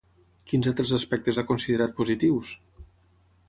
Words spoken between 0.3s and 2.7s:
Quins altres aspectes ha considerat positius?